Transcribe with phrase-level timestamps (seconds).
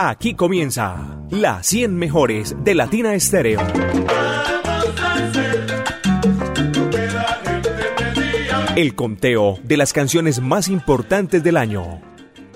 [0.00, 3.60] Aquí comienza las 100 mejores de Latina Estéreo.
[8.76, 12.00] El conteo de las canciones más importantes del año.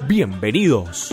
[0.07, 1.13] Bienvenidos.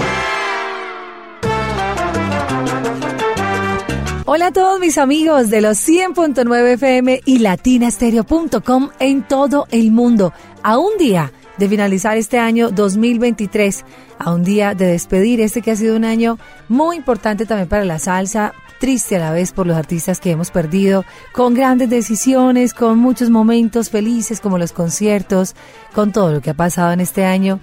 [4.26, 10.32] Hola a todos mis amigos de los 100.9 FM y latinastereo.com en todo el mundo.
[10.62, 13.84] A un día de finalizar este año 2023,
[14.18, 16.40] a un día de despedir este que ha sido un año
[16.70, 20.52] muy importante también para la salsa, triste a la vez por los artistas que hemos
[20.52, 21.04] perdido,
[21.34, 25.54] con grandes decisiones, con muchos momentos felices como los conciertos,
[25.94, 27.60] con todo lo que ha pasado en este año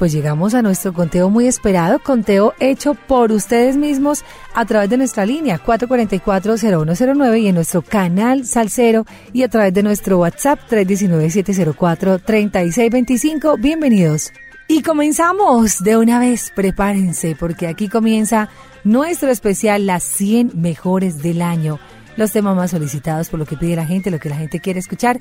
[0.00, 4.96] pues llegamos a nuestro conteo muy esperado, conteo hecho por ustedes mismos a través de
[4.96, 9.04] nuestra línea 444-0109 y en nuestro canal Salcero
[9.34, 13.60] y a través de nuestro WhatsApp 319-704-3625.
[13.60, 14.32] Bienvenidos.
[14.68, 18.48] Y comenzamos de una vez, prepárense, porque aquí comienza
[18.84, 21.78] nuestro especial Las 100 mejores del año.
[22.16, 24.80] Los temas más solicitados por lo que pide la gente, lo que la gente quiere
[24.80, 25.18] escuchar.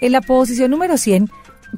[0.00, 1.28] En la posición número 100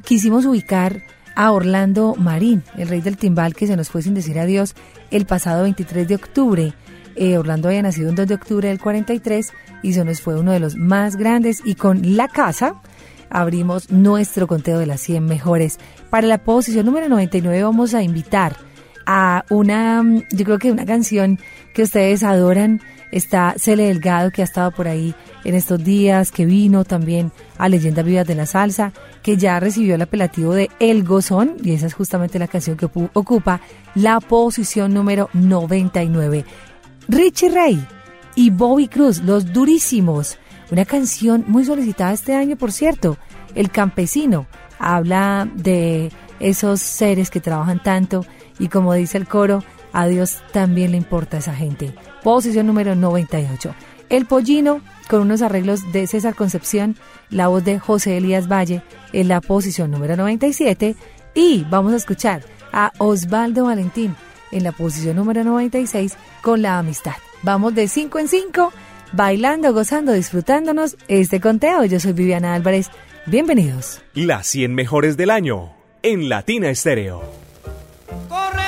[0.05, 1.03] quisimos ubicar
[1.35, 4.75] a Orlando Marín, el rey del timbal que se nos fue sin decir adiós
[5.11, 6.73] el pasado 23 de octubre.
[7.15, 10.51] Eh, Orlando había nacido el 2 de octubre del 43 y se nos fue uno
[10.51, 12.81] de los más grandes y con La Casa
[13.29, 15.79] abrimos nuestro conteo de las 100 mejores.
[16.09, 18.57] Para la posición número 99 vamos a invitar
[19.05, 21.39] a una, yo creo que una canción
[21.75, 22.81] que ustedes adoran,
[23.11, 27.67] está Cele Delgado que ha estado por ahí en estos días, que vino también a
[27.67, 31.87] Leyendas Vivas de la Salsa que ya recibió el apelativo de El Gozón, y esa
[31.87, 33.59] es justamente la canción que ocupa
[33.93, 36.45] la posición número 99.
[37.09, 37.85] Richie Ray
[38.35, 40.37] y Bobby Cruz, Los Durísimos,
[40.71, 43.17] una canción muy solicitada este año, por cierto.
[43.53, 44.47] El Campesino
[44.79, 48.25] habla de esos seres que trabajan tanto
[48.59, 49.63] y como dice el coro,
[49.95, 51.93] a Dios también le importa a esa gente.
[52.21, 53.73] Posición número 98.
[54.09, 56.97] El Pollino, con unos arreglos de César Concepción,
[57.29, 60.97] la voz de José Elías Valle en la posición número 97
[61.33, 64.15] y vamos a escuchar a Osvaldo Valentín
[64.51, 67.15] en la posición número 96 con la amistad.
[67.41, 68.73] Vamos de 5 en 5,
[69.13, 71.85] bailando, gozando, disfrutándonos este conteo.
[71.85, 72.89] Yo soy Viviana Álvarez.
[73.27, 74.01] Bienvenidos.
[74.13, 75.71] Las 100 mejores del año
[76.03, 77.45] en Latina Estéreo.
[78.29, 78.64] gritando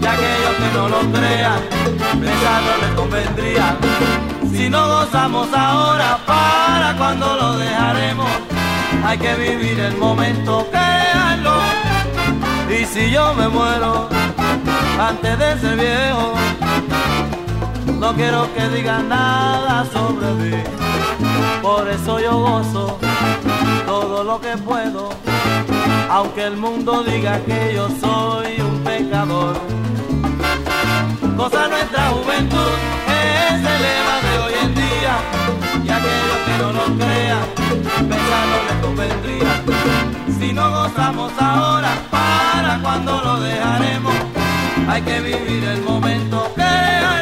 [0.00, 1.60] y aquellos que no lo crean,
[2.20, 3.76] pensarlo les convendría.
[4.52, 8.28] Si no gozamos ahora, para cuando lo dejaremos
[9.04, 11.54] hay que vivir el momento, créanlo.
[12.70, 14.08] Y si yo me muero
[15.00, 16.34] antes de ser viejo,
[17.98, 20.62] no quiero que digan nada sobre mí.
[21.62, 22.98] Por eso yo gozo
[23.86, 25.10] todo lo que puedo,
[26.08, 28.69] aunque el mundo diga que yo soy un
[29.04, 29.56] pecador.
[31.36, 32.72] Cosa nuestra juventud
[33.08, 35.14] es el lema de hoy en día,
[35.84, 37.46] y aquellos que no lo crean
[38.10, 39.52] pensando le convendría.
[40.38, 44.14] Si no gozamos ahora, para cuando lo dejaremos,
[44.88, 47.10] hay que vivir el momento, créanlo.
[47.10, 47.19] ¡Oh,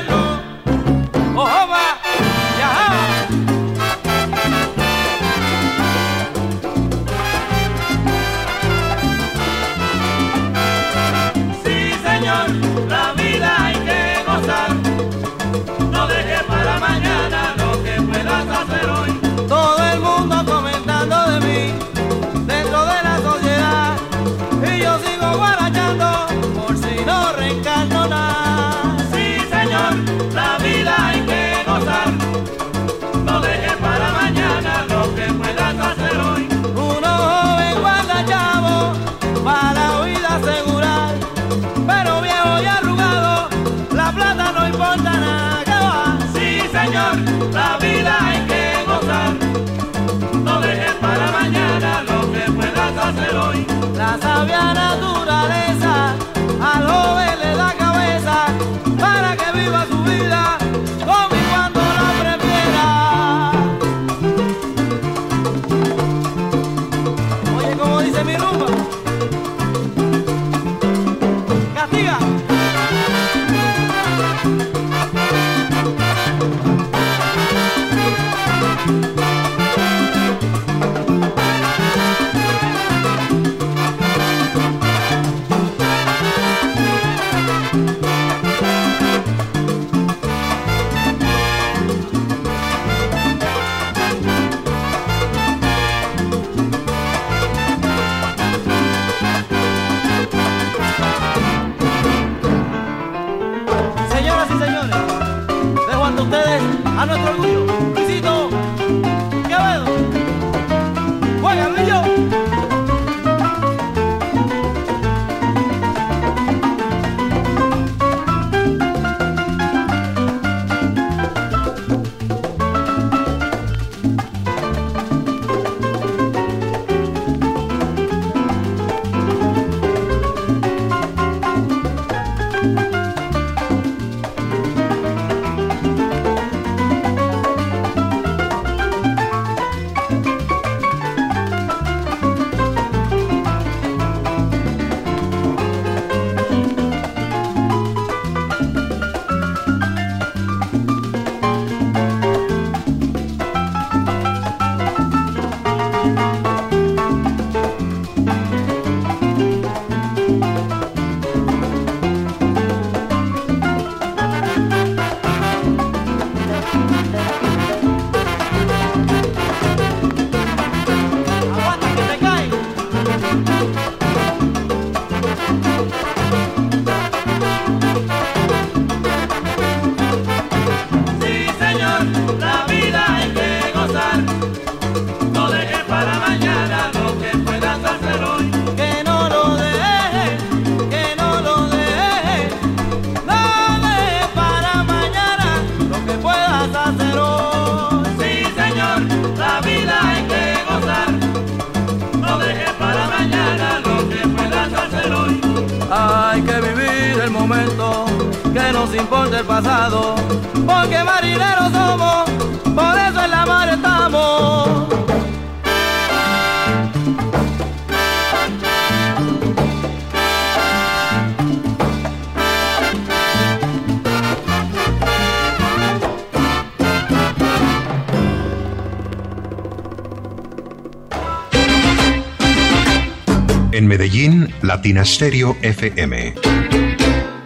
[235.05, 236.35] Stereo FM.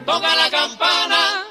[0.07, 1.45] Toca la campana.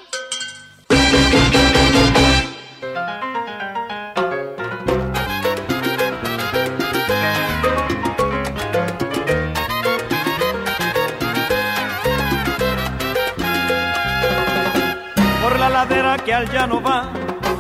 [15.42, 17.12] Por la ladera que al llano va,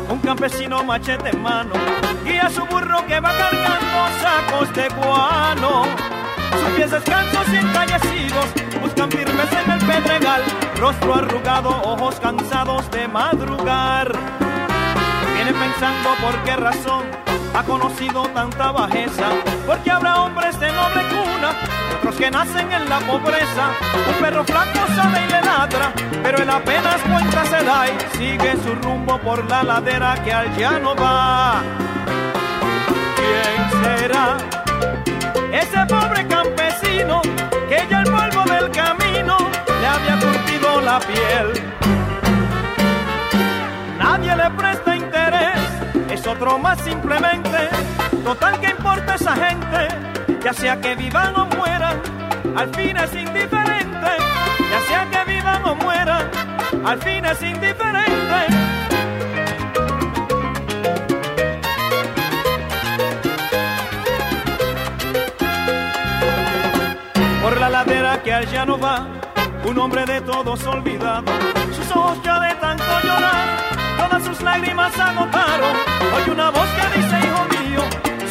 [0.09, 1.73] un campesino machete en mano,
[2.25, 6.20] guía su burro que va cargando sacos de guano.
[6.51, 8.45] Sus pies descansos y encallecidos
[8.81, 10.41] buscan firmes en el pedregal,
[10.77, 14.11] rostro arrugado, ojos cansados de madrugar.
[15.35, 17.03] Viene pensando por qué razón
[17.53, 19.29] ha conocido tanta bajeza,
[19.65, 21.51] porque habrá hombres de noble cuna,
[21.97, 23.71] otros que nacen en la pobreza.
[24.09, 25.91] Un perro flaco sabe y le ladra,
[26.23, 27.85] pero él apenas cuenta se da
[28.17, 31.61] sigue su rumbo por la ladera que al llano va.
[33.15, 34.50] ¿Quién será?
[35.51, 37.21] Ese pobre campesino
[37.67, 39.37] que ya el polvo del camino
[39.81, 41.71] le había curtido la piel.
[43.97, 45.61] Nadie le presta interés,
[46.09, 47.69] es otro más simplemente.
[48.23, 49.87] Total que importa esa gente,
[50.41, 52.01] ya sea que vivan o mueran,
[52.55, 54.11] al fin es indiferente.
[54.71, 56.29] Ya sea que vivan o mueran,
[56.85, 58.70] al fin es indiferente.
[68.41, 69.05] Allá no va,
[69.65, 71.31] un hombre de todos olvidado,
[71.75, 73.57] sus ojos ya de tanto llorar,
[73.97, 75.75] todas sus lágrimas agotaron,
[76.15, 77.81] oye una voz que dice, hijo mío,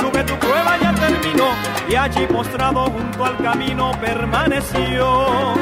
[0.00, 1.50] sube tu prueba ya terminó,
[1.88, 5.54] y allí postrado junto al camino permaneció.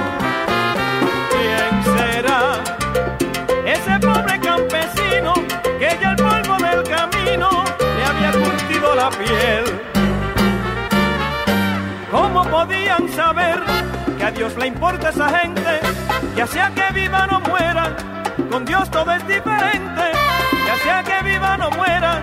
[1.31, 2.63] ¿Quién será
[3.67, 5.35] ese pobre campesino
[5.79, 7.65] que ya el polvo del camino
[7.97, 9.65] le había curtido la piel?
[12.11, 13.63] ¿Cómo podían saber
[14.19, 15.81] que a Dios le importa esa gente?
[16.37, 17.95] Ya sea que vivan o mueran,
[18.51, 20.03] con Dios todo es diferente.
[20.67, 22.23] Ya sea que vivan o mueran,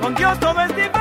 [0.00, 1.00] con Dios todo es diferente.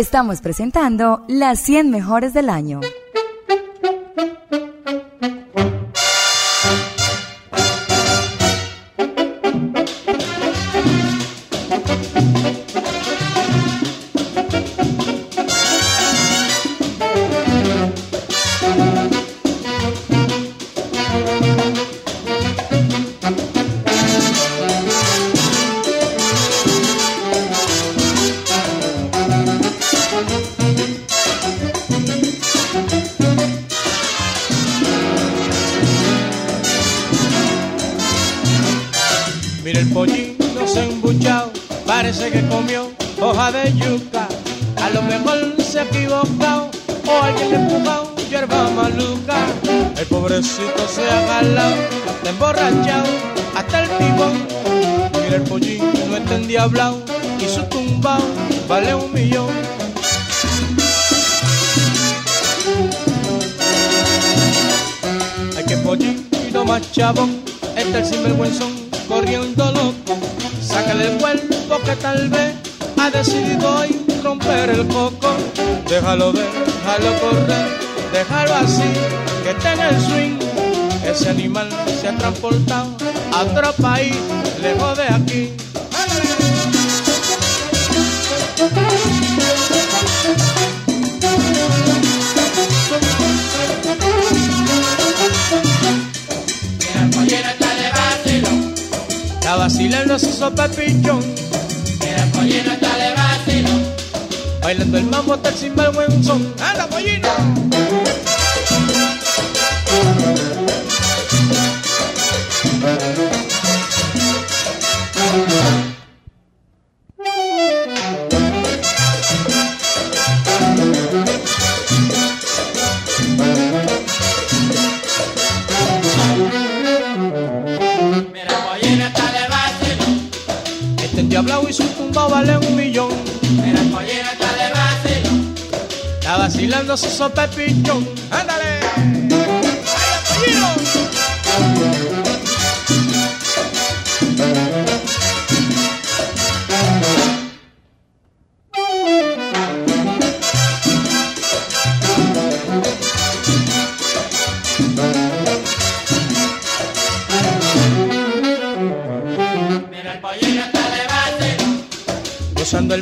[0.00, 2.80] Estamos presentando las 100 mejores del año.
[82.30, 82.96] Transportado
[83.32, 84.16] a otro país,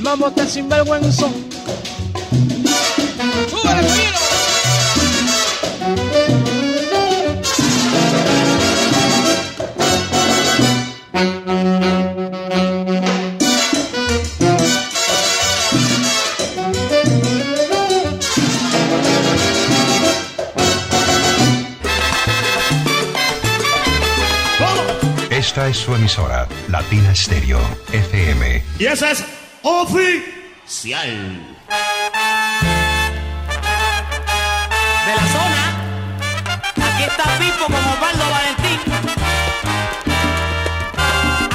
[0.08, 1.34] Mambo está sinvergüenzón
[25.30, 27.60] Esta es su emisora, Latina Stereo,
[27.92, 28.62] FM.
[28.78, 29.24] Y esa es
[29.62, 31.48] oficial.
[37.38, 38.80] Pipo como Osvaldo Valentín.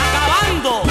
[0.06, 0.84] Acabando.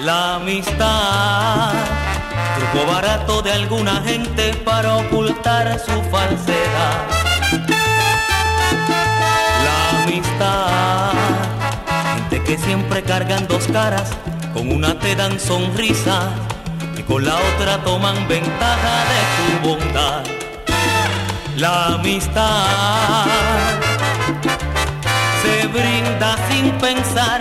[0.00, 1.72] La amistad,
[2.56, 7.85] truco barato de alguna gente para ocultar su falsedad.
[12.66, 14.10] Siempre cargan dos caras,
[14.52, 16.32] con una te dan sonrisa
[17.06, 20.24] con la otra toman ventaja de tu bondad.
[21.56, 23.26] La amistad
[25.42, 27.40] se brinda sin pensar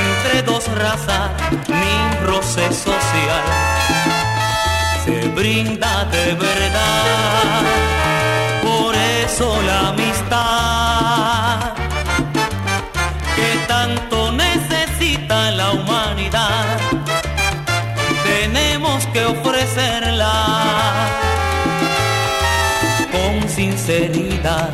[0.00, 1.30] entre dos razas
[1.68, 3.44] ni roce social.
[5.04, 7.62] Se brinda de verdad,
[8.62, 11.75] por eso la amistad
[23.86, 24.70] con sinceridad.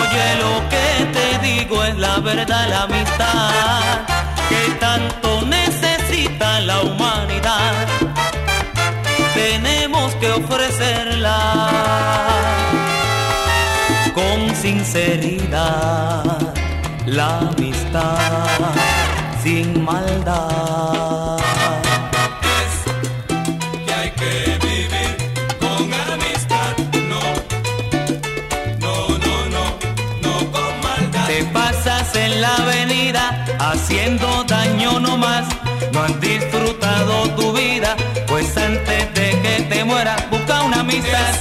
[0.00, 4.06] Oye, lo que te digo es la verdad, la amistad
[4.48, 7.74] que tanto necesita la humanidad.
[9.34, 11.38] Tenemos que ofrecerla
[14.14, 16.24] con sinceridad,
[17.04, 18.16] la amistad
[19.42, 20.45] sin maldad.
[33.76, 35.46] Haciendo daño no más.
[35.92, 41.34] No han disfrutado tu vida, pues antes de que te mueras busca una amistad.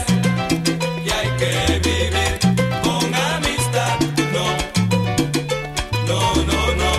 [1.06, 1.54] Y hay que
[1.90, 2.34] vivir
[2.86, 3.96] con amistad,
[4.36, 4.46] no,
[6.10, 6.20] no,
[6.50, 6.92] no, no,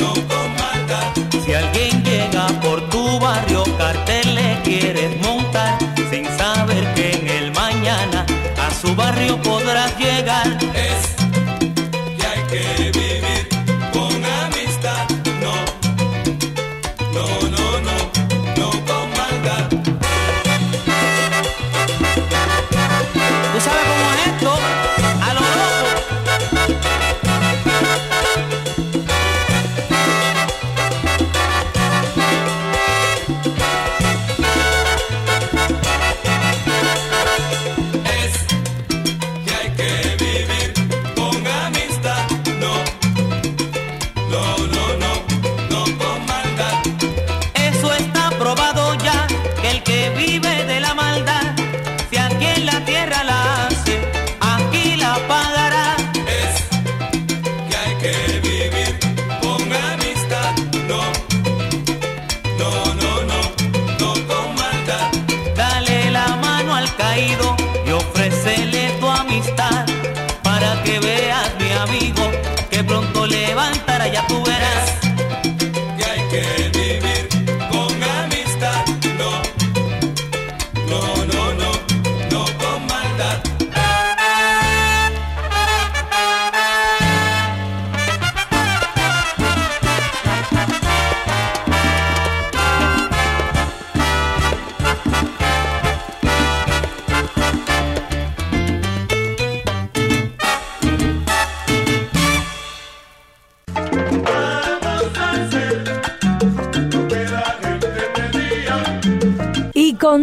[0.00, 1.08] no con maldad.
[1.44, 5.78] Si alguien llega por tu barrio, cartel le quieres montar,
[6.10, 8.26] sin saber que en el mañana
[8.60, 10.46] a su barrio podrás llegar.
[10.74, 10.91] Es
[17.12, 17.20] no,
[17.50, 17.61] no,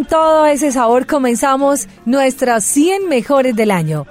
[0.09, 4.07] todo ese sabor comenzamos nuestras 100 mejores del año.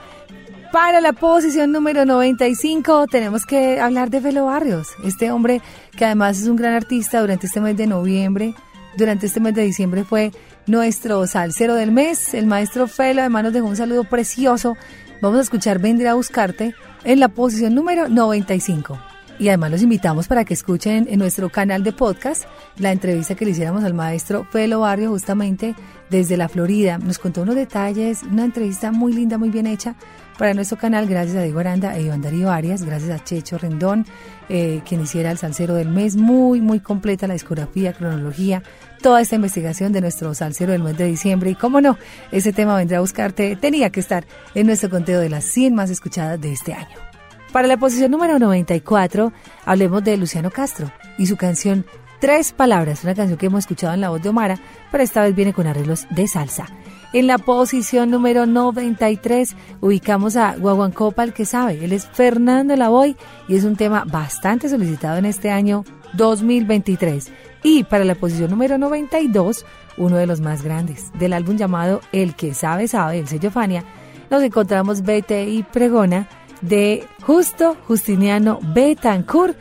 [0.73, 5.61] Para la posición número 95 tenemos que hablar de Velo Barrios, este hombre
[5.97, 8.55] que además es un gran artista durante este mes de noviembre,
[8.97, 10.31] durante este mes de diciembre fue
[10.67, 14.77] nuestro salsero del mes, el maestro Felo, además nos dejó un saludo precioso.
[15.21, 18.99] Vamos a escuchar Vendré a buscarte en la posición número 95.
[19.39, 22.45] Y además los invitamos para que escuchen en nuestro canal de podcast
[22.77, 25.77] la entrevista que le hiciéramos al maestro Felo Barrio justamente
[26.11, 26.99] desde la Florida.
[26.99, 29.95] Nos contó unos detalles, una entrevista muy linda, muy bien hecha
[30.39, 34.07] para nuestro canal, gracias a Diego Aranda e Iván Darío Arias, gracias a Checho Rendón,
[34.49, 38.63] eh, quien hiciera el salsero del mes, muy, muy completa la discografía, cronología,
[39.03, 41.51] toda esta investigación de nuestro salsero del mes de diciembre.
[41.51, 41.99] Y cómo no,
[42.31, 45.91] ese tema vendrá a buscarte, tenía que estar en nuestro conteo de las 100 más
[45.91, 47.08] escuchadas de este año.
[47.53, 49.33] Para la posición número 94,
[49.65, 51.87] hablemos de Luciano Castro y su canción
[52.21, 54.59] Tres Palabras, una canción que hemos escuchado en la voz de Omara,
[54.91, 56.67] pero esta vez viene con arreglos de salsa.
[57.15, 61.83] En la posición número 93 ubicamos a Guaguancó el que sabe.
[61.83, 63.17] Él es Fernando Lavoy
[63.49, 65.85] y es un tema bastante solicitado en este año
[66.15, 67.31] 2023.
[67.63, 69.65] Y para la posición número 92,
[69.97, 73.85] uno de los más grandes, del álbum llamado El que sabe sabe, el sello Fania,
[74.31, 76.29] nos encontramos BTI Pregona
[76.61, 79.57] de Justo Justiniano Betancourt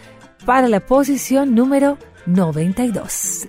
[0.46, 3.48] para la posición número 92.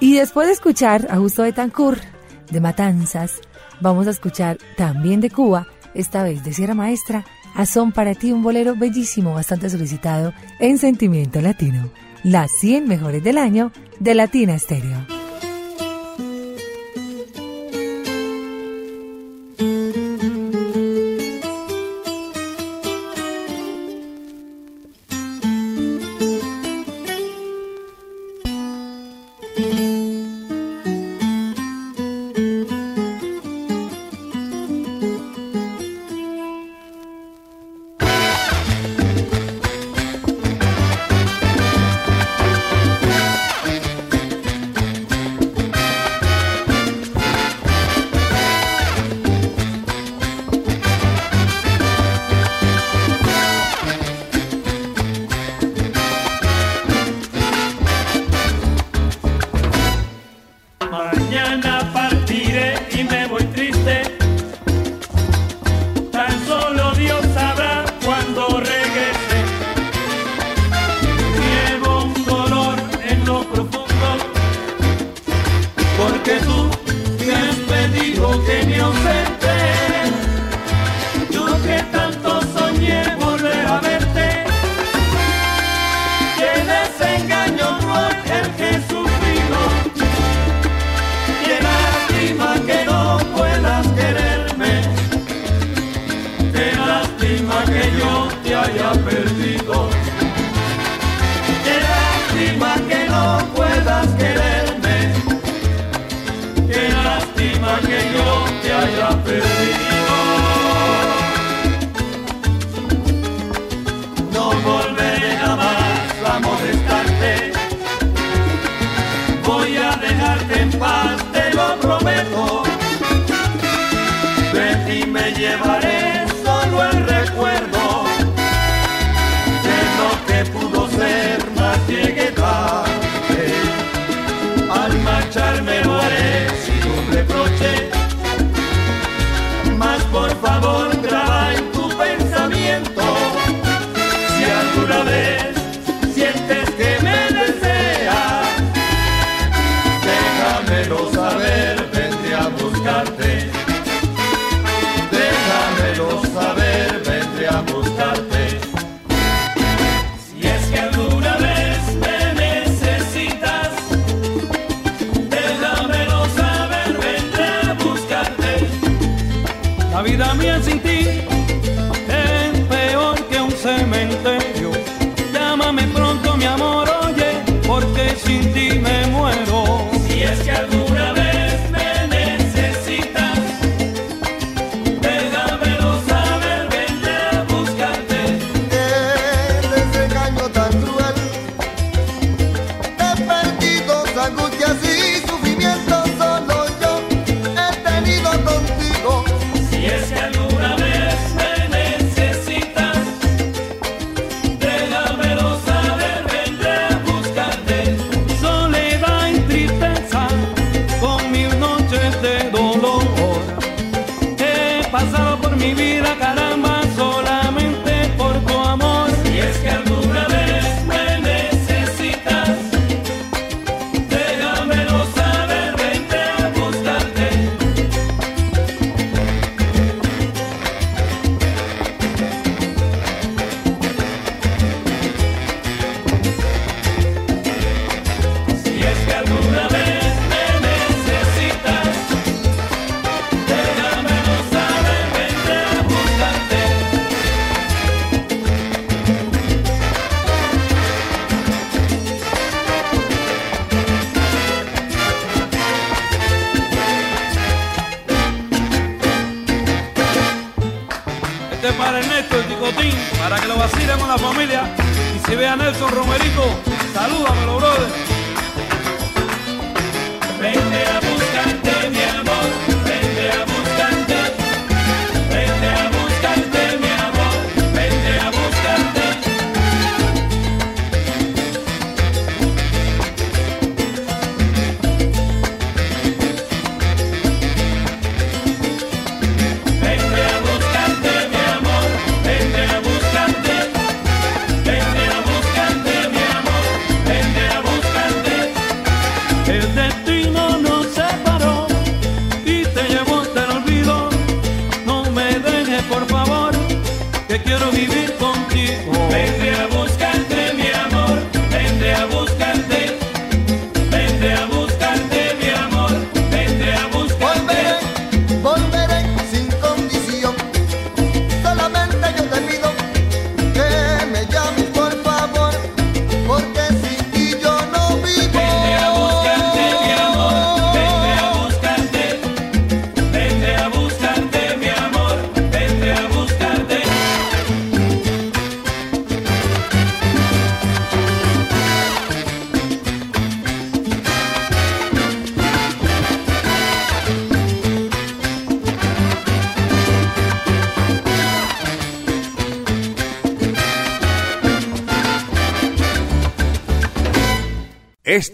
[0.00, 2.02] Y después de escuchar a Justo Betancourt
[2.50, 3.40] de Matanzas,
[3.80, 8.32] vamos a escuchar también de Cuba, esta vez de Sierra Maestra, a Son para ti,
[8.32, 11.90] un bolero bellísimo, bastante solicitado en Sentimiento Latino.
[12.22, 15.19] Las 100 mejores del año de Latina Stereo.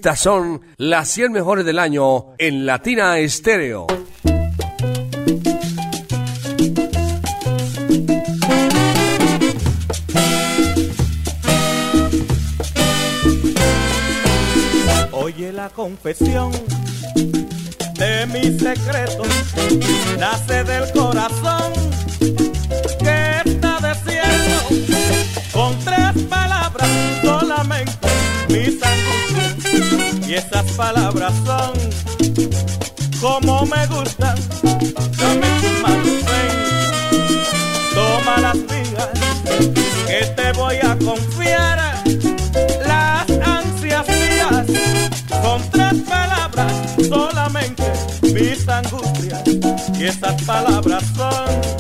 [0.07, 3.89] Estas son las 100 mejores del año en Latina Estéreo.
[30.37, 31.73] esas palabras son
[33.21, 34.37] como me gustan.
[35.17, 36.53] Dame tus manos, ven,
[37.95, 39.09] toma las mías,
[40.07, 41.79] que te voy a confiar
[42.87, 44.67] las ansias mías.
[45.43, 46.73] Con tres palabras
[47.09, 47.85] solamente
[48.23, 49.43] mis angustias
[49.99, 51.76] y esas palabras son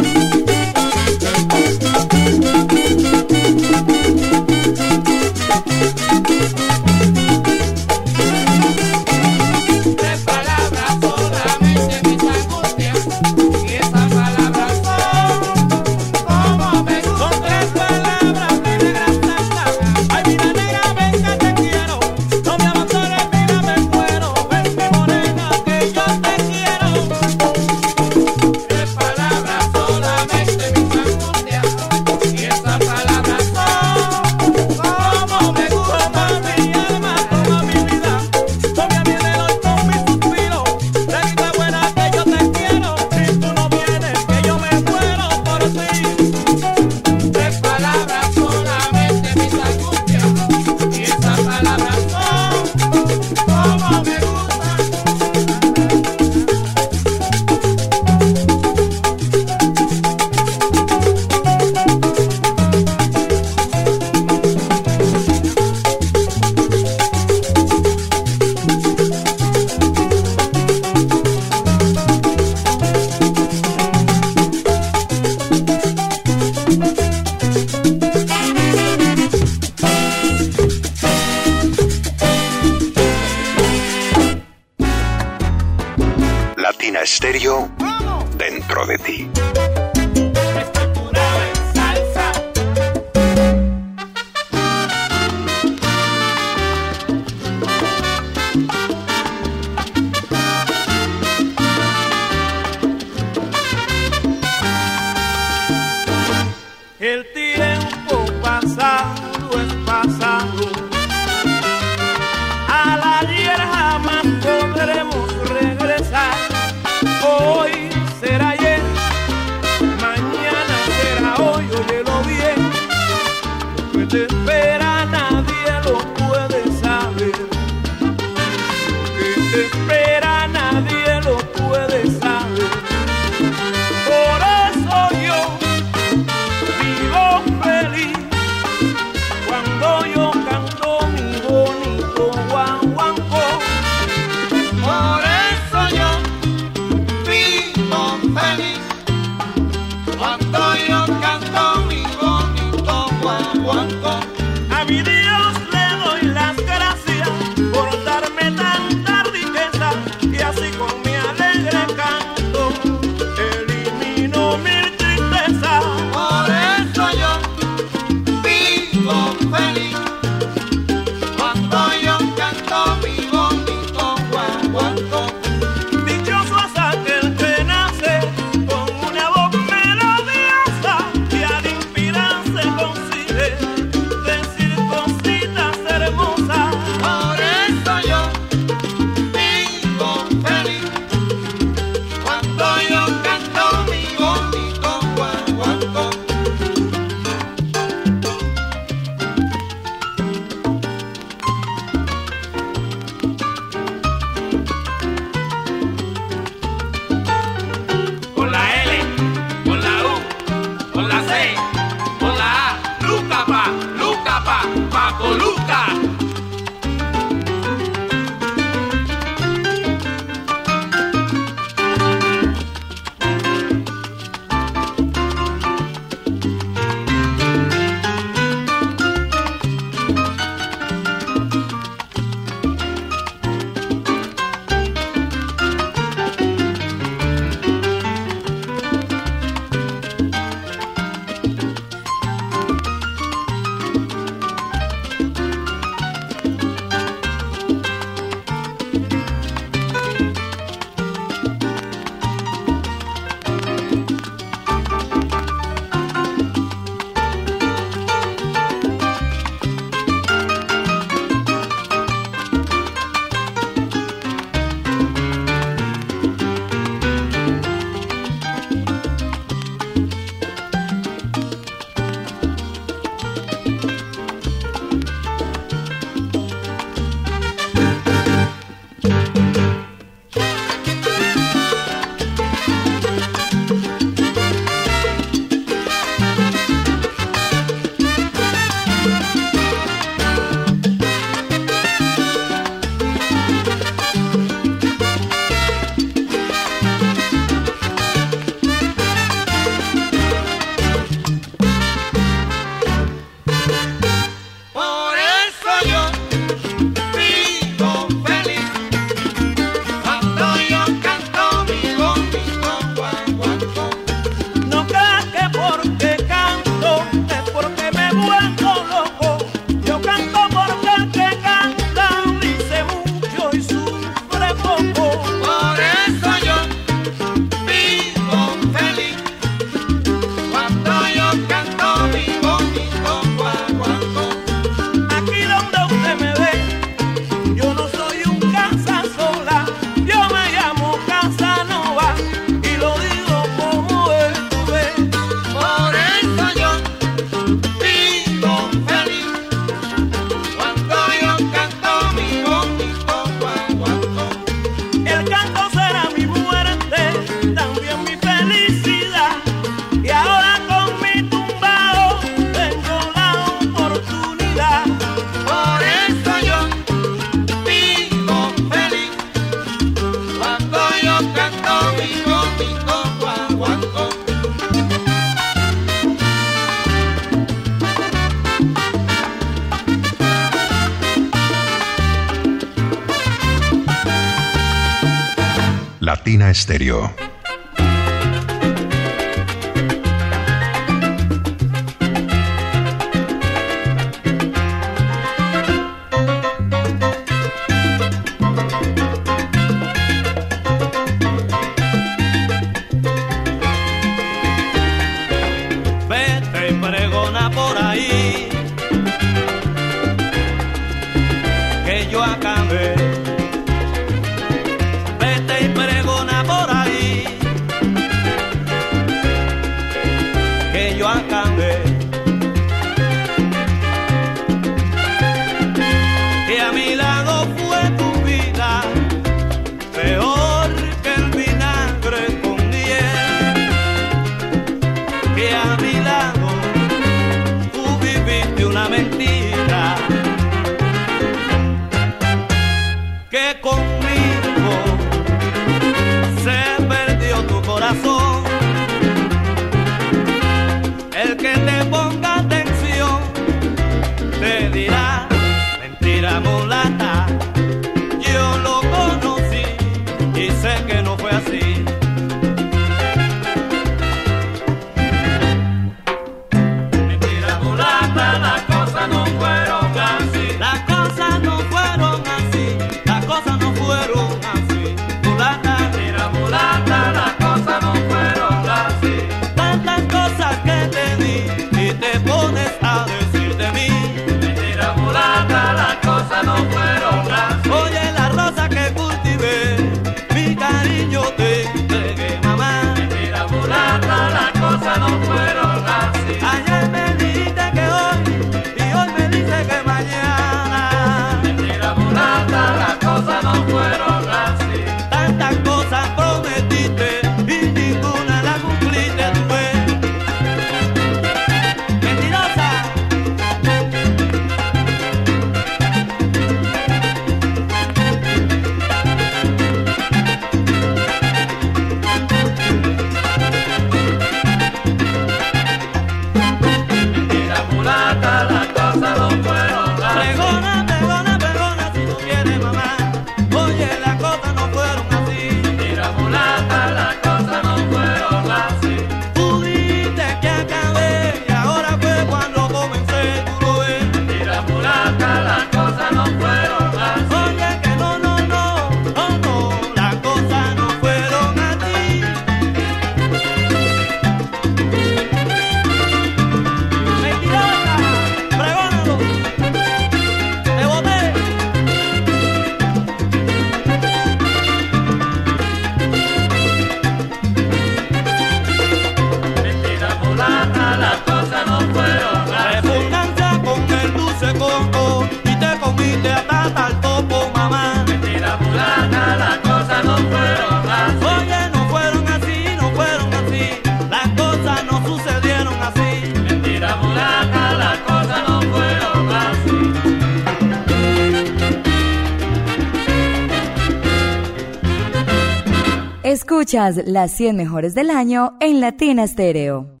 [596.71, 600.00] Escuchas las 100 mejores del año en Latina Stereo.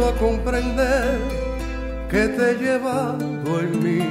[0.00, 1.18] a comprender
[2.08, 4.02] que te he llevado en mí.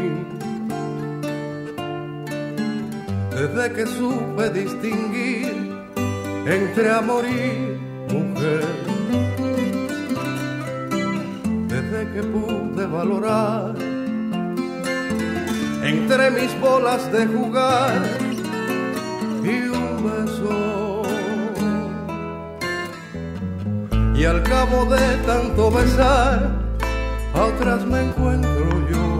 [3.31, 5.73] Desde que supe distinguir
[6.45, 8.67] entre amor y mujer.
[11.67, 13.73] Desde que pude valorar
[15.83, 18.20] entre mis bolas de jugar
[24.21, 26.51] y al cabo de tanto besar,
[27.33, 29.19] atrás me encuentro yo.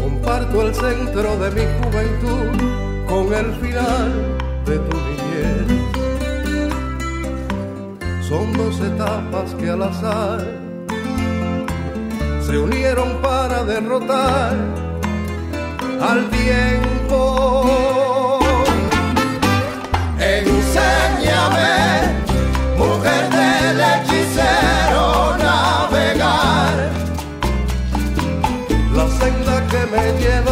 [0.00, 2.50] Comparto el centro de mi juventud
[3.08, 5.66] con el final de tu niñez.
[8.28, 10.46] Son dos etapas que al azar
[12.46, 14.54] se unieron para derrotar
[16.00, 17.87] al tiempo
[20.78, 21.76] enséñame,
[22.76, 26.74] mujer del hechicero, navegar
[28.94, 30.47] la senda que me lleva.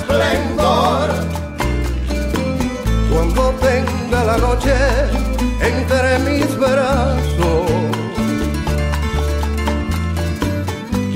[0.00, 1.08] Esplendor.
[3.12, 4.74] Cuando tenga la noche
[5.60, 7.70] entre mis brazos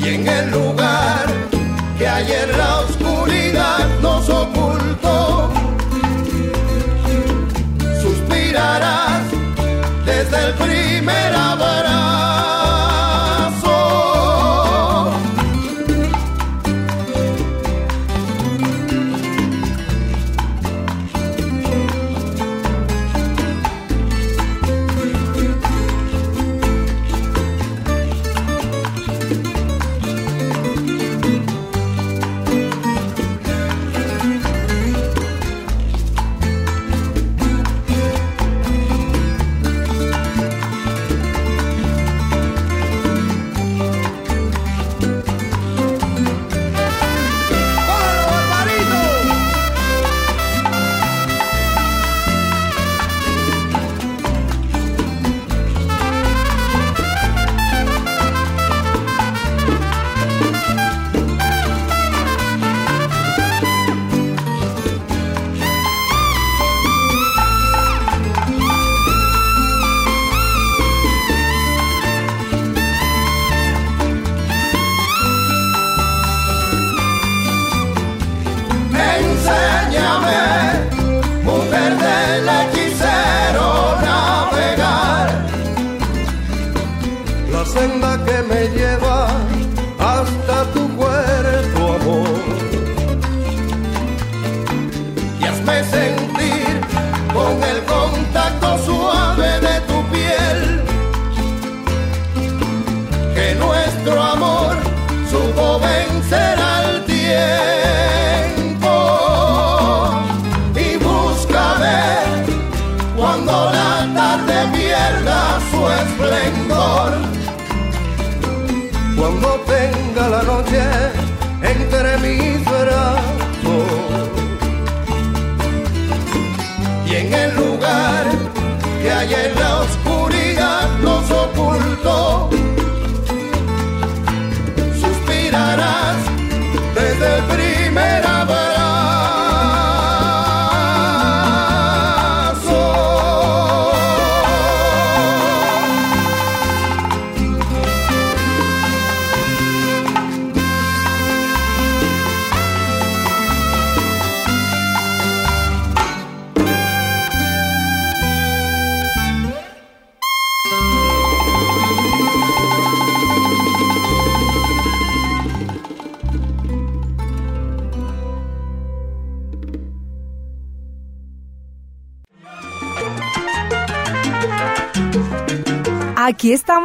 [0.03, 1.27] y en el lugar
[1.99, 5.51] que ayer la oscuridad nos ocultó,
[8.03, 9.23] suspirarás
[10.05, 11.74] desde el primer abrazo.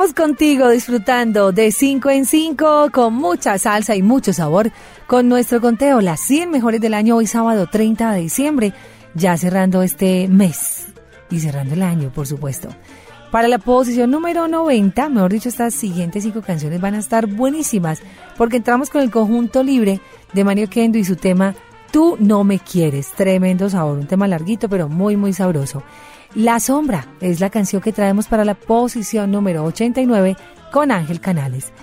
[0.10, 4.72] Estamos contigo disfrutando de 5 en 5 con mucha salsa y mucho sabor
[5.08, 8.74] con nuestro conteo las 100 mejores del año hoy sábado 30 de diciembre,
[9.14, 10.88] ya cerrando este mes
[11.30, 12.70] y cerrando el año, por supuesto.
[13.32, 18.02] Para la posición número 90, mejor dicho, estas siguientes cinco canciones van a estar buenísimas
[18.38, 20.00] porque entramos con el conjunto libre
[20.34, 21.56] de Mario Kendo y su tema
[21.92, 23.12] Tú no me quieres.
[23.14, 25.84] Tremendo sabor, un tema larguito pero muy muy sabroso.
[26.36, 30.38] La Sombra es la canción que traemos para la posición número 89
[30.72, 31.74] con Ángel Canales.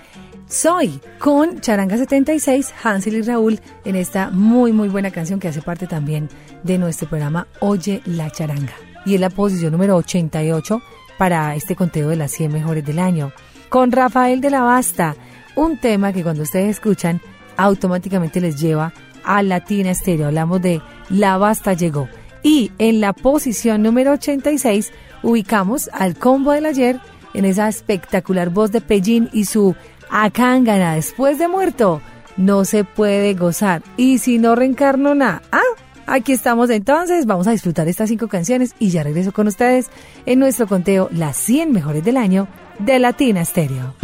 [0.46, 5.62] Soy con Charanga 76, Hansel y Raúl en esta muy muy buena canción que hace
[5.62, 6.28] parte también
[6.62, 8.74] de nuestro programa Oye la Charanga.
[9.04, 10.80] Y es la posición número 88
[11.18, 13.32] para este conteo de las 100 mejores del año.
[13.68, 15.16] Con Rafael de la Basta,
[15.56, 17.20] un tema que cuando ustedes escuchan
[17.56, 18.92] automáticamente les lleva
[19.24, 20.28] a Latina Estéreo.
[20.28, 22.08] Hablamos de La Basta llegó.
[22.42, 27.00] Y en la posición número 86 ubicamos al combo del ayer
[27.34, 29.74] en esa espectacular voz de Pellín y su
[30.10, 32.00] Acángana después de muerto.
[32.36, 33.82] No se puede gozar.
[33.96, 35.60] Y si no reencarno nada, ah,
[36.06, 37.26] aquí estamos entonces.
[37.26, 39.88] Vamos a disfrutar estas cinco canciones y ya regreso con ustedes
[40.26, 43.94] en nuestro conteo Las 100 mejores del año de Latina Stereo.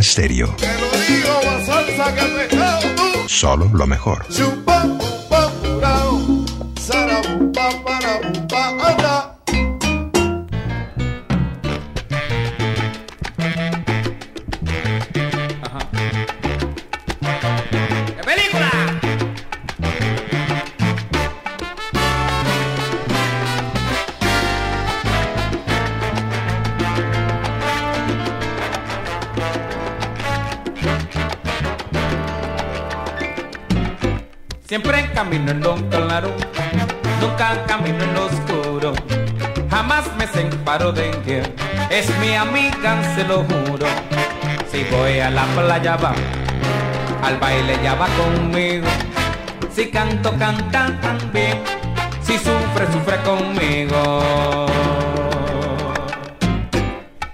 [0.00, 0.56] Latina Stereo.
[0.56, 3.28] Te lo digo, más salsa que pescado tú.
[3.28, 4.26] Solo lo mejor.
[34.70, 36.30] Siempre camino en lo claro,
[37.20, 38.92] nunca camino en lo oscuro.
[39.68, 41.42] Jamás me separo de ella,
[41.90, 43.88] es mi amiga, se lo juro.
[44.70, 46.14] Si voy a la playa va,
[47.24, 48.86] al baile ya va conmigo.
[49.74, 51.58] Si canto, canta también.
[52.22, 54.66] Si sufre, sufre conmigo.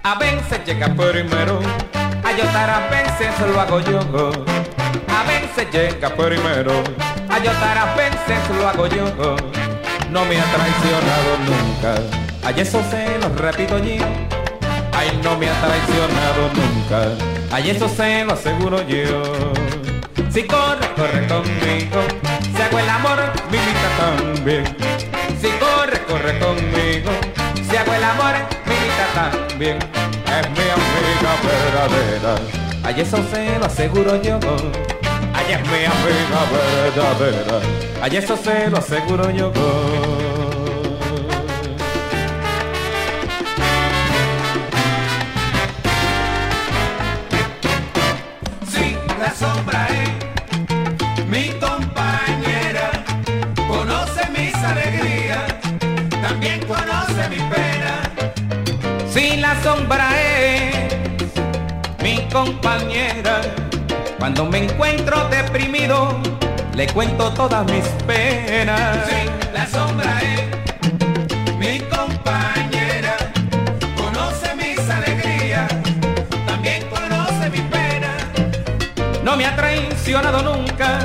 [0.01, 1.59] A veces llega primero,
[2.23, 3.99] a yotar a veces lo hago yo.
[5.07, 6.83] A veces llega primero,
[7.29, 9.05] a yotar a veces lo hago yo.
[10.11, 11.95] No me ha traicionado nunca,
[12.43, 14.05] ay eso se lo repito yo.
[14.93, 17.11] Ay no me ha traicionado nunca,
[17.51, 19.21] ay eso se lo aseguro yo.
[20.31, 22.01] Si corre, corre conmigo.
[22.55, 23.19] Si hago el amor,
[23.51, 24.63] mimita también.
[25.41, 27.11] Si corre, corre conmigo.
[27.69, 29.77] Si hago el amor, mimita también.
[29.77, 32.35] Es mi amiga verdadera.
[32.83, 34.39] Ay, eso se lo aseguro yo.
[35.37, 37.59] Ay, es mi amiga verdadera.
[38.01, 39.51] Ay, eso se lo aseguro yo.
[48.69, 52.91] Sí, la sombra es mi compañera.
[53.67, 55.53] Conoce mis alegrías,
[56.21, 57.93] también conoce mi pena.
[59.11, 60.73] Si la sombra es
[62.03, 63.41] mi compañera,
[64.27, 66.19] cuando me encuentro deprimido,
[66.75, 69.07] le cuento todas mis penas.
[69.07, 73.15] Sí, la sombra es mi compañera.
[73.95, 75.71] Conoce mis alegrías,
[76.45, 78.17] también conoce mi pena.
[79.23, 80.99] No me ha traicionado nunca,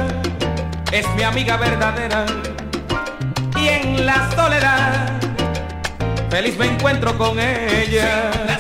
[0.91, 2.27] es mi amiga verdadera.
[3.55, 5.13] Y en la soledad,
[6.29, 8.33] feliz me encuentro con ella.
[8.49, 8.52] La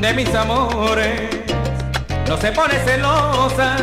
[0.00, 1.30] de mis amores.
[2.28, 3.76] No se pone celosa,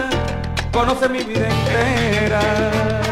[0.72, 3.11] conoce mi vida entera.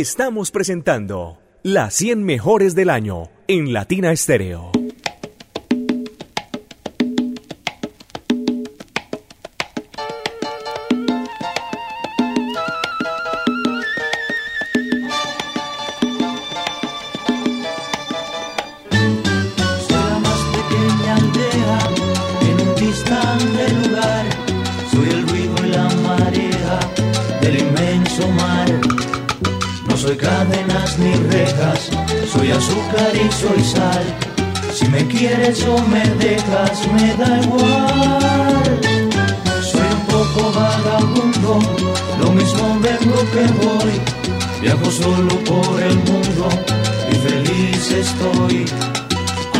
[0.00, 4.79] Estamos presentando las 100 mejores del año en Latina Estéreo.
[32.40, 34.04] Soy azúcar y soy sal.
[34.72, 38.80] Si me quieres o me dejas, me da igual.
[39.70, 41.58] Soy un poco vagabundo,
[42.18, 44.00] lo mismo vengo que voy.
[44.62, 46.48] Viajo solo por el mundo
[47.12, 48.64] y feliz estoy.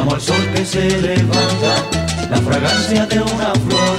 [0.01, 1.73] Amo al sol que se levanta,
[2.31, 3.99] la fragancia de una flor.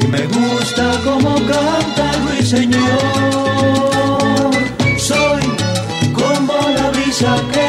[0.00, 3.00] Y me gusta como canta el ruiseñor.
[4.96, 5.42] Soy
[6.14, 7.67] como la brisa que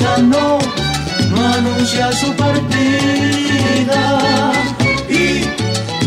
[0.00, 0.58] no,
[1.30, 4.02] no anuncia su partida.
[5.08, 5.42] Y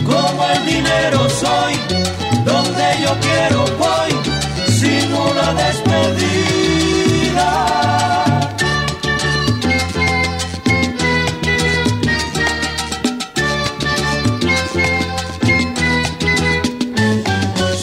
[0.04, 1.74] como el dinero soy,
[2.46, 4.12] donde yo quiero voy,
[4.80, 7.50] sin una despedida.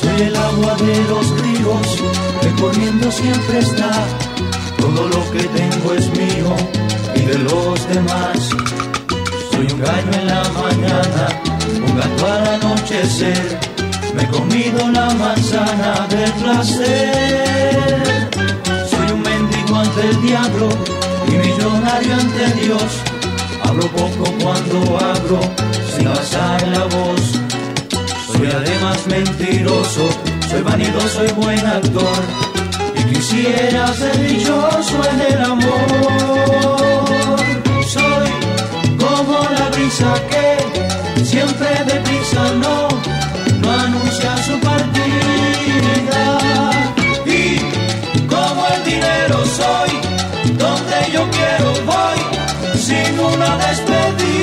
[0.00, 1.86] Soy el agua de los ríos
[2.40, 4.27] que corriendo siempre está.
[4.98, 6.56] Todo lo que tengo es mío
[7.14, 8.36] y de los demás.
[9.48, 11.24] Soy un gallo en la mañana,
[11.86, 13.60] un gato al anochecer.
[14.16, 18.28] Me he comido la manzana del placer.
[18.90, 20.68] Soy un mendigo ante el diablo
[21.28, 22.90] y millonario ante Dios.
[23.62, 25.40] Hablo poco cuando hablo,
[25.94, 27.22] sin basar la voz.
[28.32, 30.08] Soy además mentiroso,
[30.50, 32.47] soy vanidoso y buen actor.
[33.10, 36.78] Quisiera ser dichoso en el amor.
[37.86, 38.30] Soy
[38.98, 42.88] como la brisa que siempre deprisa no,
[43.60, 46.22] no anuncia su partida.
[47.26, 47.58] Y
[48.26, 49.90] como el dinero soy,
[50.56, 52.20] donde yo quiero voy,
[52.78, 54.37] sin una despedida.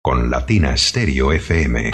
[0.00, 1.90] Con Latina Stereo FM.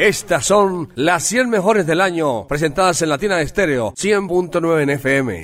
[0.00, 5.42] Estas son las 100 mejores del año, presentadas en Latina de Estéreo 100.9 en FM.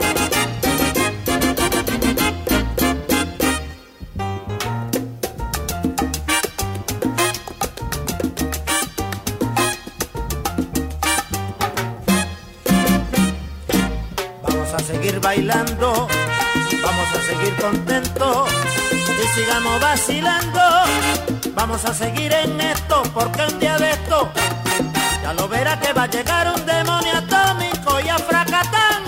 [14.42, 16.08] Vamos a seguir bailando,
[16.82, 18.48] vamos a seguir contentos
[19.04, 20.65] y sigamos vacilando.
[21.56, 24.30] Vamos a seguir en esto, porque un día de esto
[25.22, 29.02] ya lo verá que va a llegar un demonio atómico y a Fracatán,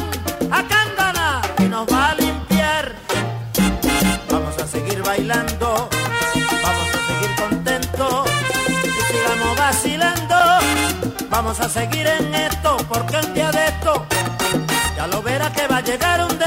[0.51, 2.95] a Cándana, y nos va a limpiar.
[4.31, 5.91] Vamos a seguir bailando,
[6.62, 8.31] vamos a seguir contentos
[8.83, 10.37] y sigamos vacilando.
[11.29, 14.07] Vamos a seguir en esto, porque un día de esto
[14.97, 16.38] ya lo verá que va a llegar un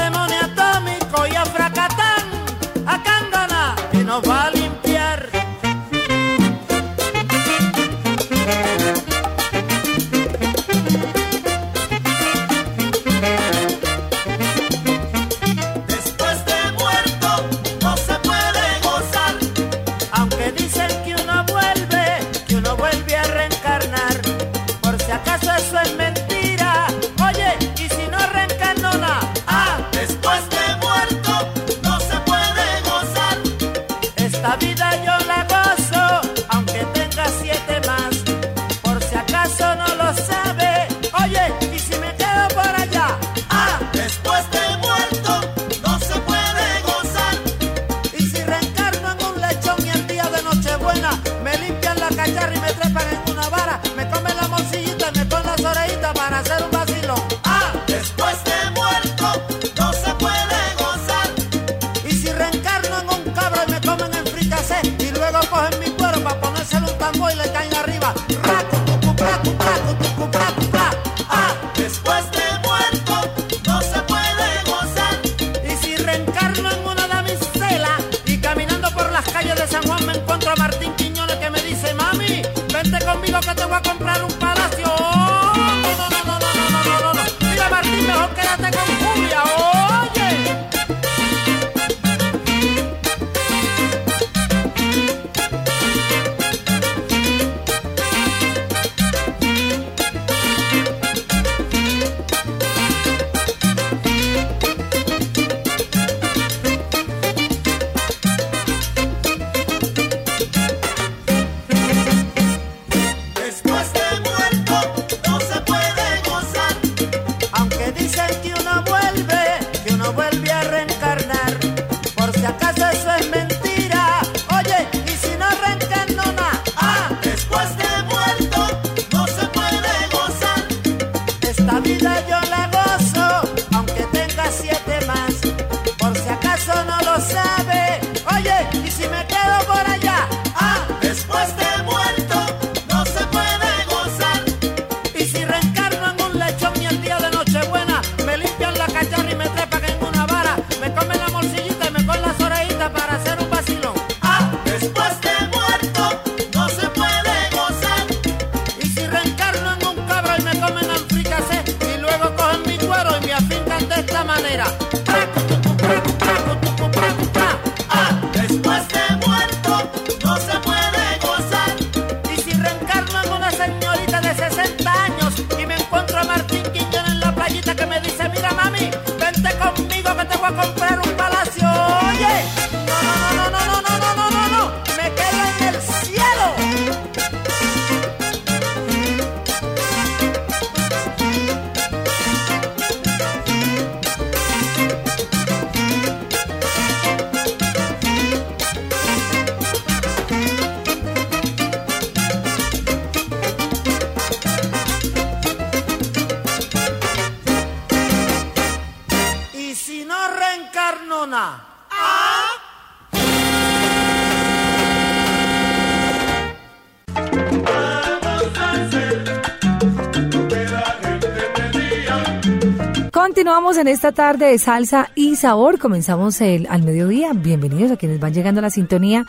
[223.76, 225.78] En esta tarde de salsa y sabor.
[225.78, 227.32] Comenzamos el, al mediodía.
[227.32, 229.24] Bienvenidos a quienes van llegando a la sintonía.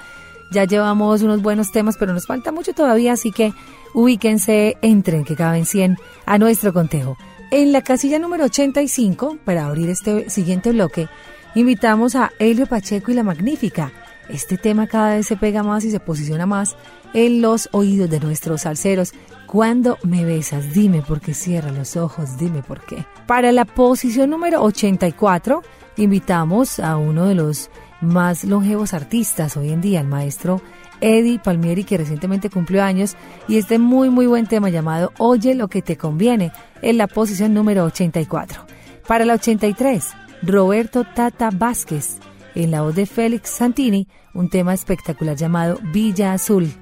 [0.52, 3.54] Ya llevamos unos buenos temas, pero nos falta mucho todavía, así que
[3.94, 7.18] ubíquense, entren, que caben 100 a nuestro contejo.
[7.52, 11.08] En la casilla número 85, para abrir este siguiente bloque,
[11.56, 13.94] invitamos a Elio Pacheco y la Magnífica.
[14.28, 16.76] Este tema cada vez se pega más y se posiciona más
[17.14, 19.14] en los oídos de nuestros salseros.
[19.54, 23.06] Cuando me besas, dime por qué cierra los ojos, dime por qué.
[23.28, 25.62] Para la posición número 84,
[25.98, 27.70] invitamos a uno de los
[28.02, 30.60] más longevos artistas hoy en día, el maestro
[31.02, 33.16] Eddie Palmieri, que recientemente cumplió años,
[33.48, 36.52] y este muy muy buen tema llamado Oye lo que te conviene,
[36.82, 38.66] en la posición número 84.
[39.08, 42.18] Para la 83, Roberto Tata Vázquez,
[42.56, 46.74] en la voz de Félix Santini, un tema espectacular llamado Villa Azul.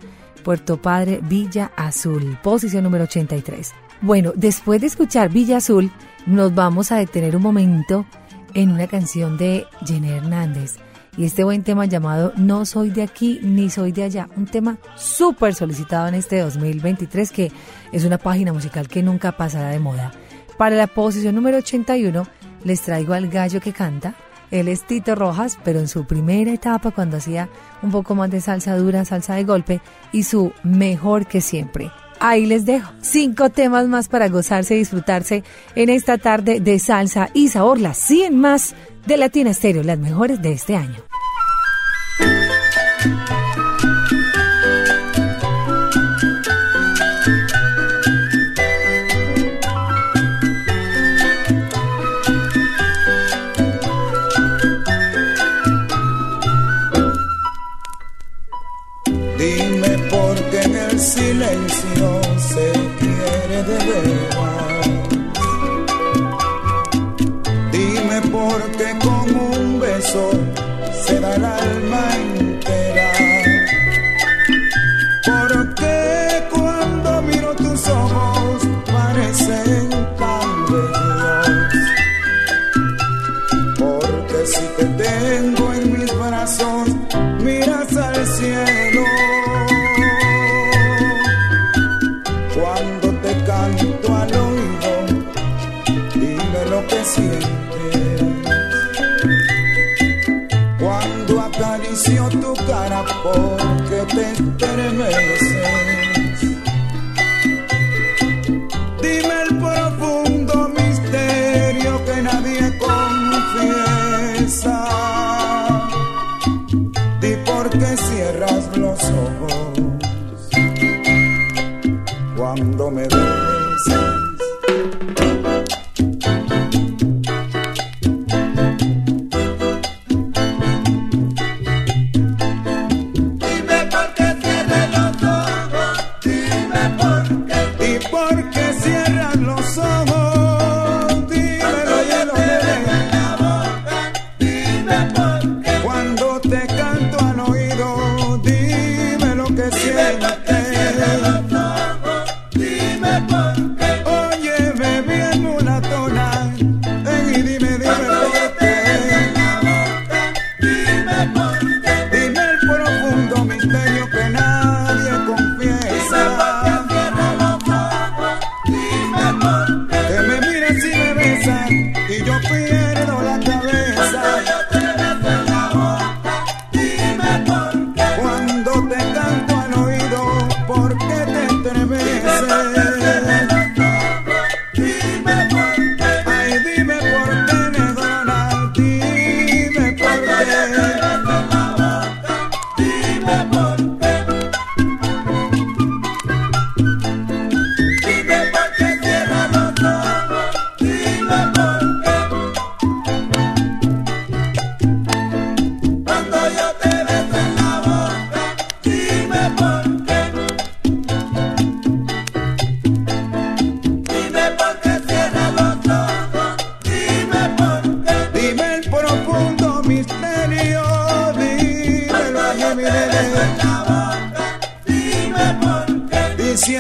[0.44, 3.72] Puerto Padre, Villa Azul, posición número 83.
[4.02, 5.92] Bueno, después de escuchar Villa Azul,
[6.26, 8.06] nos vamos a detener un momento
[8.54, 10.78] en una canción de Jenny Hernández
[11.18, 14.78] y este buen tema llamado No soy de aquí ni soy de allá, un tema
[14.96, 17.52] súper solicitado en este 2023 que
[17.92, 20.12] es una página musical que nunca pasará de moda.
[20.58, 22.28] Para la posición número 81
[22.64, 24.16] les traigo al gallo que canta.
[24.52, 27.50] Él es Tito Rojas, pero en su primera etapa cuando hacía
[27.82, 31.92] un poco más de salsa dura, salsa de golpe y su mejor que siempre.
[32.20, 37.30] Ahí les dejo cinco temas más para gozarse y disfrutarse en esta tarde de salsa
[37.34, 38.76] y sabor, las 100 más
[39.08, 41.02] de Latina Stereo, las mejores de este año.
[67.72, 68.96] Dime por qué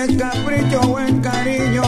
[0.04, 1.84] es capricho o es cariño,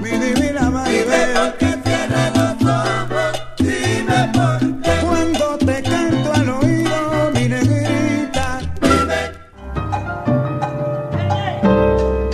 [0.00, 1.04] mi divina Maribel.
[1.04, 3.42] Dime por qué cierras los ojos.
[3.58, 4.90] Dime por qué.
[5.06, 8.60] Cuando te canto al oído, mi negrita.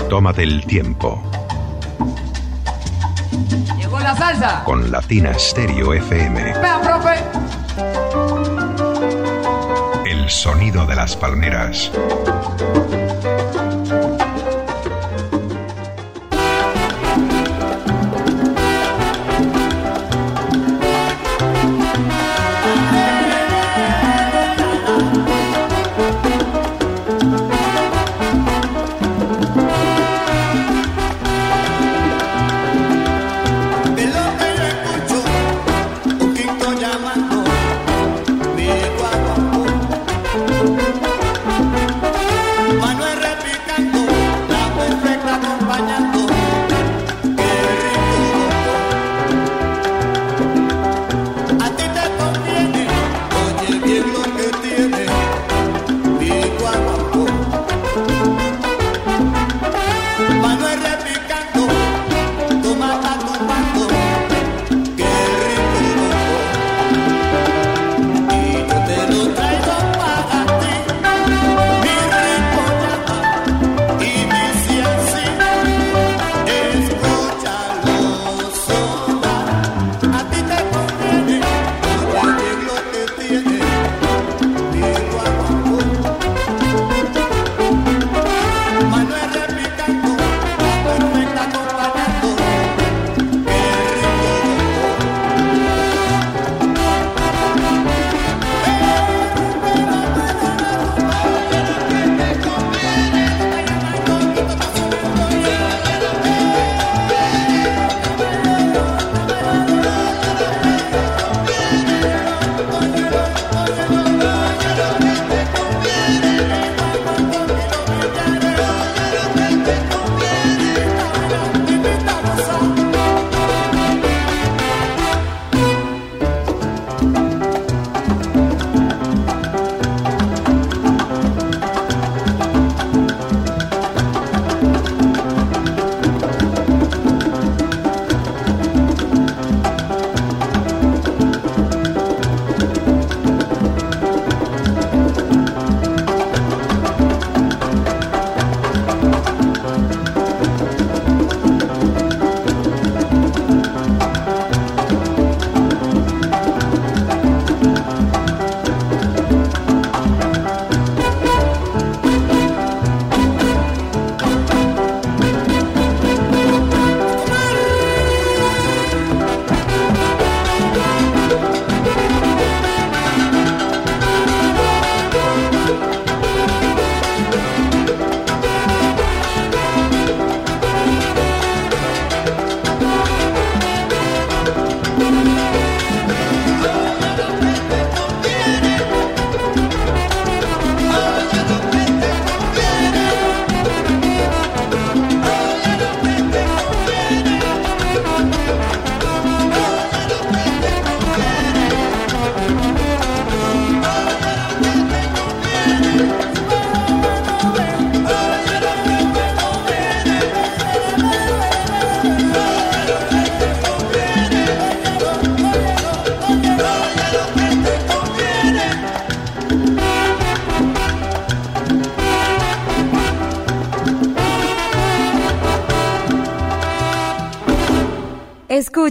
[0.08, 1.22] Tómate el tiempo
[3.78, 4.62] Llegó la salsa.
[4.64, 6.42] con Latina Stereo FM.
[6.60, 7.14] Vea, profe.
[10.10, 11.90] El sonido de las palmeras.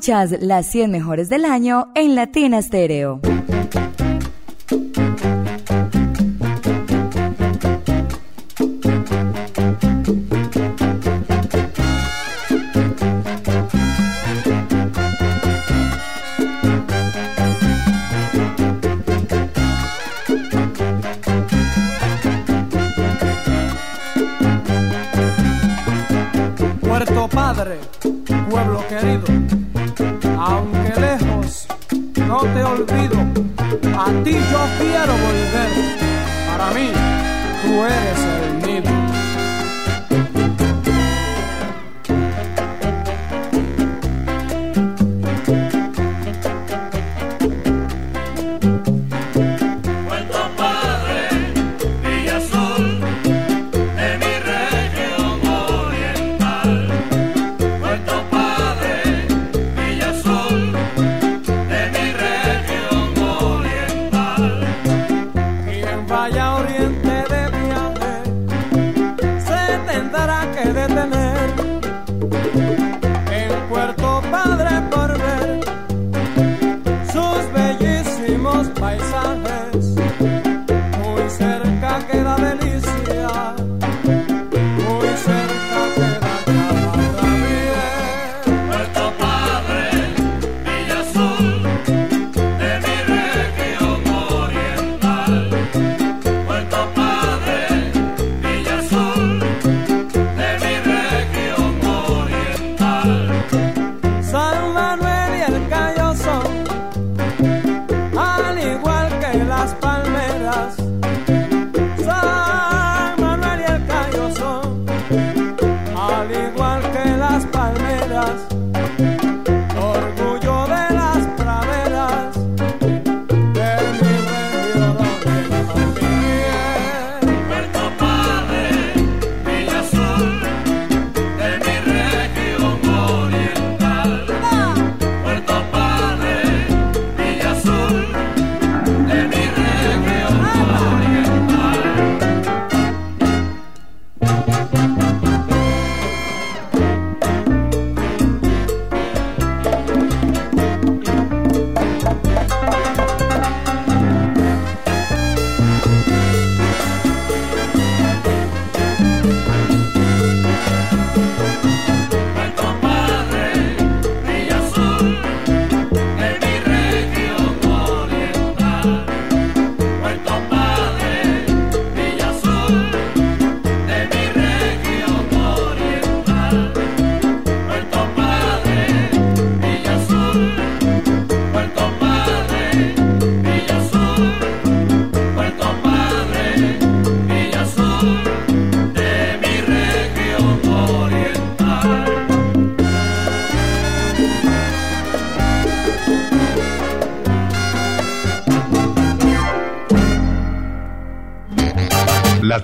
[0.09, 3.21] Escuchas las 100 mejores del año en Latina Stereo.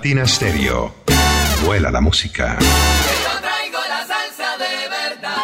[0.05, 0.23] Latina
[1.65, 2.59] Vuela la música.
[2.59, 5.37] Yo traigo la salsa de verdad.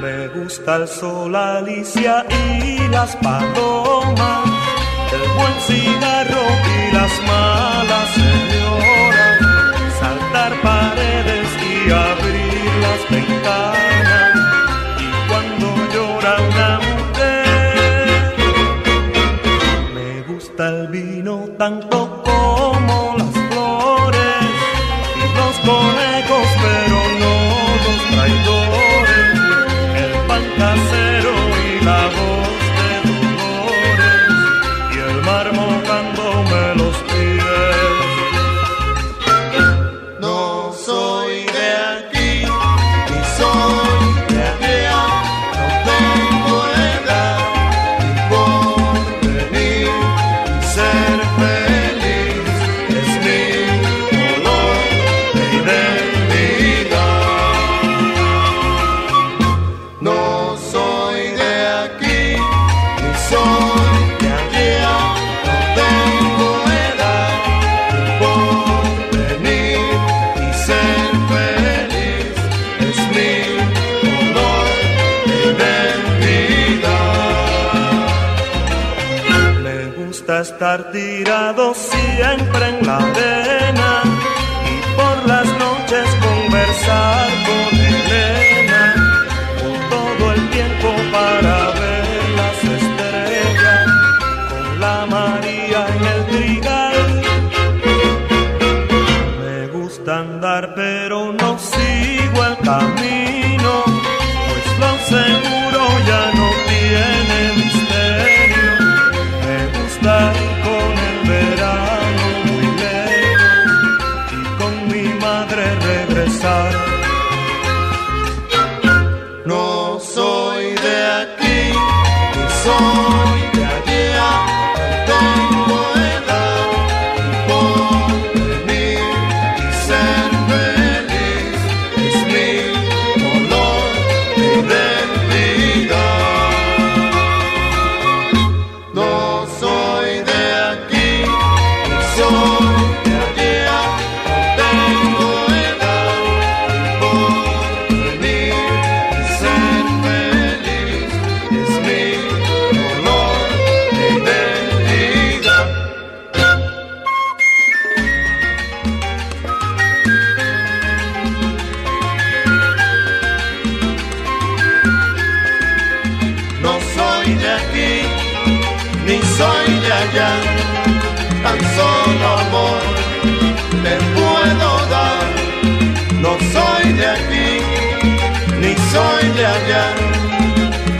[0.00, 4.48] Me gusta el sol, Alicia y las palomas,
[5.12, 6.25] el buen cigarro.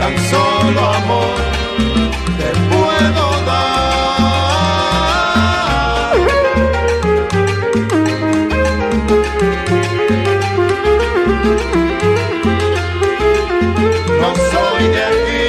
[0.07, 1.35] Tan solo amor
[2.39, 3.77] te puedo dar.
[14.21, 15.45] No soy de aquí,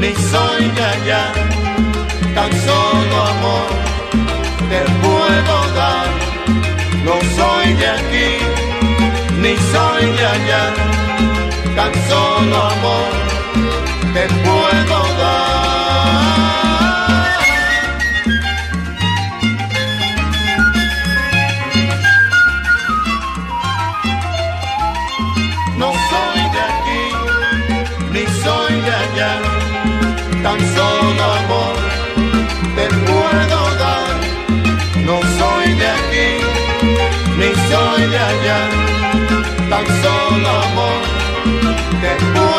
[0.00, 1.24] ni soy de allá,
[2.34, 3.68] tan solo amor
[4.70, 6.08] te puedo dar.
[7.04, 8.30] No soy de aquí,
[9.42, 10.64] ni soy de allá,
[11.76, 13.31] tan solo amor
[14.14, 16.02] te puedo dar.
[25.78, 27.04] No soy de aquí,
[28.12, 29.32] ni soy de allá,
[30.42, 31.76] tan solo amor
[32.76, 34.14] te puedo dar.
[35.06, 36.28] No soy de aquí,
[37.38, 38.60] ni soy de allá,
[39.70, 41.00] tan solo amor
[42.02, 42.51] te puedo dar.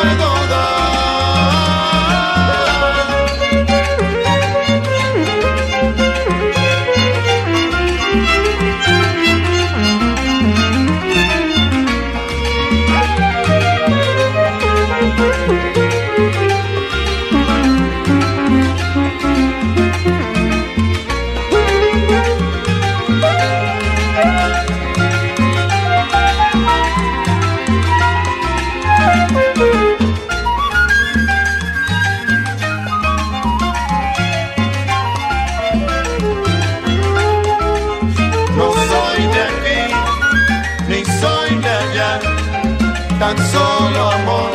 [43.24, 44.52] Tan solo amor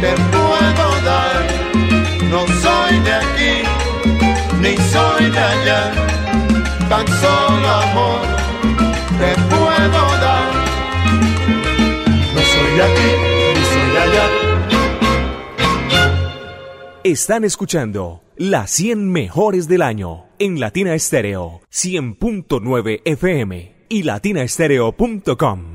[0.00, 1.42] te puedo dar.
[2.32, 3.54] No soy de aquí,
[4.62, 5.82] ni soy de allá,
[6.88, 8.20] tan solo amor
[9.20, 10.50] te puedo dar.
[12.34, 13.10] No soy de aquí,
[13.56, 14.26] ni soy de allá.
[17.02, 25.73] Están escuchando las 100 mejores del año en Latina Estéreo 100.9 FM y latinaestereo.com.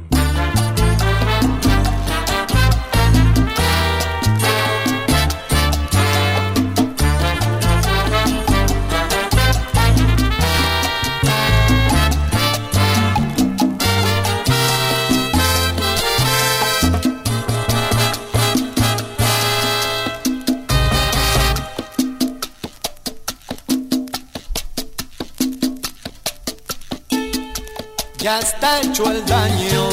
[28.21, 29.87] Ya está hecho el daño,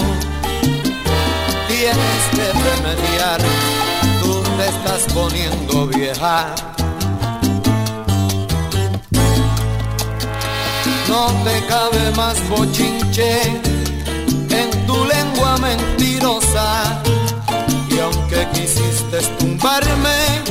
[1.68, 3.40] tienes que remediar,
[4.20, 6.52] tú te estás poniendo vieja.
[11.08, 17.00] No te cabe más bochinche en tu lengua mentirosa.
[17.88, 20.42] Y aunque quisiste tumbarme,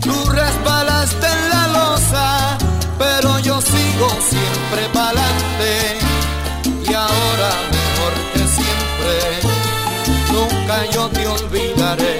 [0.00, 2.58] tú resbalaste en la losa.
[2.98, 6.05] Pero yo sigo siempre pa'lante
[11.10, 12.18] te olvidaré,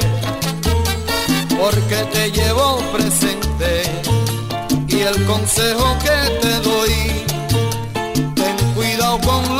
[1.61, 3.83] porque te llevo presente
[4.89, 7.25] y el consejo que te doy,
[8.35, 9.56] ten cuidado con